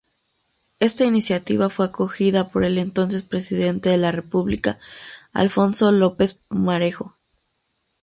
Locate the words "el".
2.65-2.79